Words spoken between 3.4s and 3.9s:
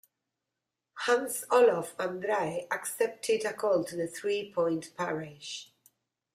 a call